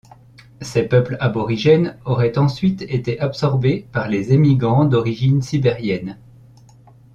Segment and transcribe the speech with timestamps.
[0.61, 6.17] Ces peuples aborigènes auraient ensuite été absorbés par les émigrants d’origine sibérienne.